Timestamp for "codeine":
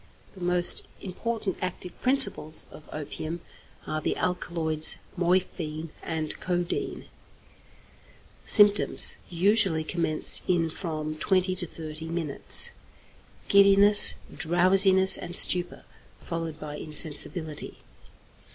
6.39-7.05